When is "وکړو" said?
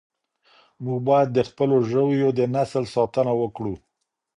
3.41-3.73